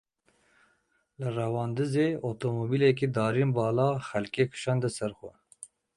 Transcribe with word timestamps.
Li 1.19 1.27
Rewandizê 1.37 2.07
otomobîleke 2.29 3.07
darîn 3.15 3.49
bala 3.57 3.87
xelkê 4.07 4.43
kişande 4.51 4.89
ser 4.97 5.11
xwe. 5.19 5.31